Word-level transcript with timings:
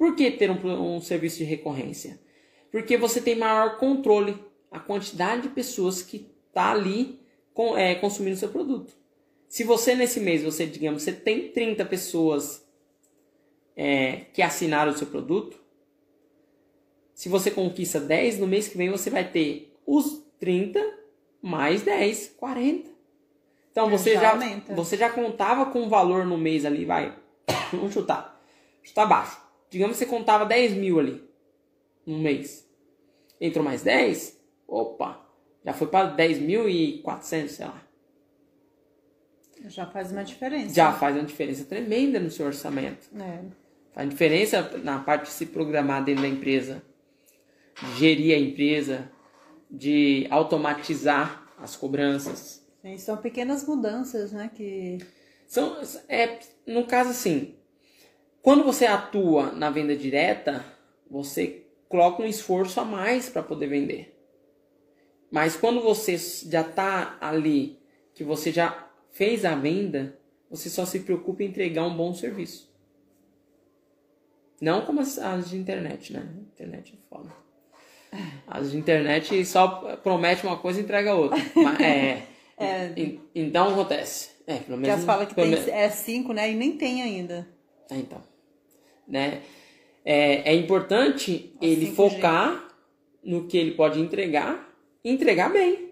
Por 0.00 0.16
que 0.16 0.30
ter 0.30 0.50
um, 0.50 0.96
um 0.96 0.98
serviço 0.98 1.36
de 1.36 1.44
recorrência? 1.44 2.18
Porque 2.72 2.96
você 2.96 3.20
tem 3.20 3.36
maior 3.36 3.76
controle 3.76 4.34
a 4.70 4.80
quantidade 4.80 5.42
de 5.42 5.48
pessoas 5.50 6.00
que 6.00 6.26
tá 6.54 6.70
ali 6.70 7.20
com, 7.52 7.76
é, 7.76 7.94
consumindo 7.96 8.34
seu 8.34 8.48
produto. 8.48 8.94
Se 9.46 9.62
você 9.62 9.94
nesse 9.94 10.18
mês, 10.18 10.42
você 10.42 10.64
digamos, 10.64 11.02
você 11.02 11.12
tem 11.12 11.52
30 11.52 11.84
pessoas 11.84 12.66
é, 13.76 14.22
que 14.32 14.40
assinaram 14.40 14.90
o 14.90 14.96
seu 14.96 15.06
produto, 15.06 15.60
se 17.12 17.28
você 17.28 17.50
conquista 17.50 18.00
10, 18.00 18.38
no 18.38 18.46
mês 18.46 18.68
que 18.68 18.78
vem 18.78 18.88
você 18.88 19.10
vai 19.10 19.30
ter 19.30 19.76
os 19.86 20.24
30 20.38 20.82
mais 21.42 21.82
10, 21.82 22.36
40. 22.38 22.88
Então 23.70 23.90
você 23.90 24.14
já, 24.14 24.38
já 24.38 24.74
você 24.74 24.96
já 24.96 25.10
contava 25.10 25.66
com 25.66 25.82
um 25.82 25.90
valor 25.90 26.24
no 26.24 26.38
mês 26.38 26.64
ali, 26.64 26.86
vai. 26.86 27.14
Vamos 27.70 27.92
chutar. 27.92 28.40
Chutar 28.82 29.04
baixo. 29.04 29.49
Digamos 29.70 29.96
que 29.96 30.04
você 30.04 30.10
contava 30.10 30.44
10 30.44 30.74
mil 30.74 30.98
ali 30.98 31.22
no 32.04 32.18
mês. 32.18 32.68
Entrou 33.40 33.64
mais 33.64 33.82
10, 33.82 34.38
opa, 34.66 35.26
já 35.64 35.72
foi 35.72 35.86
para 35.86 36.14
10.400, 36.16 37.48
sei 37.48 37.66
lá. 37.66 37.82
Já 39.66 39.86
faz 39.86 40.10
uma 40.10 40.24
diferença. 40.24 40.74
Já 40.74 40.92
faz 40.92 41.16
uma 41.16 41.24
diferença 41.24 41.64
tremenda 41.64 42.18
no 42.18 42.30
seu 42.30 42.46
orçamento. 42.46 43.08
É. 43.18 43.44
Faz 43.92 44.08
diferença 44.08 44.78
na 44.82 44.98
parte 44.98 45.24
de 45.24 45.30
se 45.30 45.46
programar 45.46 46.04
dentro 46.04 46.22
da 46.22 46.28
empresa 46.28 46.82
gerir 47.96 48.34
a 48.34 48.38
empresa, 48.38 49.10
de 49.70 50.26
automatizar 50.30 51.48
as 51.58 51.76
cobranças. 51.76 52.64
Sim, 52.82 52.98
são 52.98 53.16
pequenas 53.16 53.66
mudanças, 53.66 54.32
né? 54.32 54.50
Que... 54.54 54.98
São, 55.46 55.76
é, 56.08 56.38
no 56.66 56.86
caso, 56.86 57.10
assim, 57.10 57.54
quando 58.42 58.64
você 58.64 58.86
atua 58.86 59.52
na 59.52 59.70
venda 59.70 59.94
direta, 59.94 60.64
você 61.10 61.64
coloca 61.88 62.22
um 62.22 62.26
esforço 62.26 62.80
a 62.80 62.84
mais 62.84 63.28
para 63.28 63.42
poder 63.42 63.66
vender. 63.66 64.16
Mas 65.30 65.56
quando 65.56 65.80
você 65.80 66.16
já 66.16 66.62
está 66.62 67.18
ali, 67.20 67.78
que 68.14 68.24
você 68.24 68.50
já 68.50 68.88
fez 69.10 69.44
a 69.44 69.54
venda, 69.54 70.18
você 70.48 70.68
só 70.70 70.84
se 70.84 71.00
preocupa 71.00 71.42
em 71.42 71.46
entregar 71.46 71.84
um 71.84 71.96
bom 71.96 72.14
serviço. 72.14 72.70
Não 74.60 74.84
como 74.84 75.00
as, 75.00 75.18
as 75.18 75.50
de 75.50 75.56
internet, 75.56 76.12
né? 76.12 76.28
Internet 76.54 76.94
é 76.94 77.08
foda. 77.08 77.30
As 78.46 78.72
de 78.72 78.76
internet 78.76 79.44
só 79.44 79.96
promete 79.96 80.44
uma 80.44 80.58
coisa 80.58 80.80
e 80.80 80.82
entrega 80.82 81.14
outra. 81.14 81.38
Mas, 81.54 81.80
é, 81.80 82.26
é. 82.58 82.92
então 83.34 83.70
acontece. 83.70 84.30
É, 84.46 84.56
pelo 84.56 84.78
menos. 84.78 85.00
Já 85.00 85.06
fala 85.06 85.24
que 85.26 85.34
tem, 85.34 85.54
é 85.54 85.88
cinco, 85.88 86.32
né? 86.32 86.50
E 86.50 86.54
nem 86.54 86.76
tem 86.76 87.02
ainda. 87.02 87.48
É, 87.90 87.96
então. 87.96 88.29
Né? 89.10 89.42
É, 90.04 90.52
é 90.52 90.54
importante 90.54 91.52
ele 91.60 91.86
focar 91.92 92.68
no 93.22 93.46
que 93.46 93.58
ele 93.58 93.72
pode 93.72 94.00
entregar 94.00 94.74
e 95.04 95.10
entregar 95.10 95.52
bem. 95.52 95.90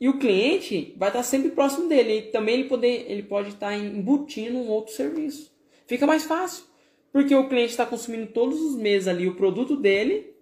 E 0.00 0.08
o 0.08 0.18
cliente 0.18 0.94
vai 0.96 1.10
estar 1.10 1.22
sempre 1.22 1.50
próximo 1.50 1.88
dele. 1.88 2.18
E 2.18 2.22
também 2.22 2.54
ele, 2.54 2.68
poder, 2.68 3.04
ele 3.06 3.22
pode 3.22 3.50
estar 3.50 3.76
embutindo 3.76 4.56
um 4.56 4.68
outro 4.68 4.94
serviço. 4.94 5.52
Fica 5.86 6.06
mais 6.06 6.24
fácil. 6.24 6.64
Porque 7.12 7.34
o 7.34 7.48
cliente 7.48 7.72
está 7.72 7.84
consumindo 7.84 8.28
todos 8.28 8.60
os 8.60 8.76
meses 8.76 9.08
ali 9.08 9.28
o 9.28 9.34
produto 9.34 9.76
dele 9.76 10.32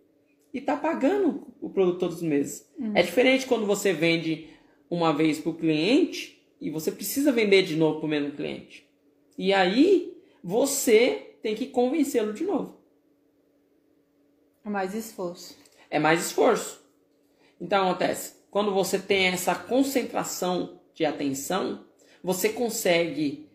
e 0.52 0.60
tá 0.60 0.76
pagando 0.76 1.46
o 1.60 1.69
produto 1.70 1.98
todos 1.98 2.16
os 2.16 2.22
meses. 2.22 2.70
Uhum. 2.78 2.92
É 2.94 3.02
diferente 3.02 3.46
quando 3.46 3.66
você 3.66 3.92
vende 3.92 4.46
uma 4.91 5.12
vez 5.12 5.38
para 5.38 5.50
o 5.50 5.54
cliente 5.54 6.41
e 6.60 6.70
você 6.70 6.92
precisa 6.92 7.32
vender 7.32 7.62
de 7.62 7.76
novo 7.76 7.98
para 7.98 8.06
o 8.06 8.10
mesmo 8.10 8.32
cliente. 8.32 8.86
E 9.36 9.52
aí 9.52 10.14
você 10.42 11.27
tem 11.42 11.55
que 11.55 11.67
convencê-lo 11.67 12.33
de 12.33 12.44
novo. 12.44 12.78
É 14.64 14.69
mais 14.69 14.94
esforço. 14.94 15.56
É 15.91 15.98
mais 15.98 16.27
esforço. 16.27 16.83
Então 17.61 17.89
acontece, 17.89 18.34
quando 18.50 18.72
você 18.72 18.98
tem 18.98 19.27
essa 19.27 19.55
concentração 19.55 20.81
de 20.94 21.04
atenção, 21.04 21.84
você 22.22 22.50
consegue 22.50 23.48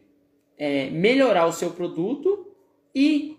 é, 0.58 0.90
melhorar 0.90 1.46
o 1.46 1.54
seu 1.54 1.72
produto 1.72 2.48
e 2.94 3.38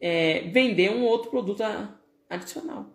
é, 0.00 0.40
vender 0.48 0.90
um 0.90 1.04
outro 1.04 1.30
produto 1.30 1.62
adicional. 2.28 2.86